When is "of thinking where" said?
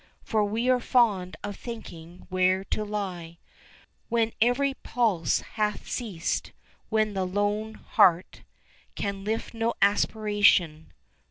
1.43-2.63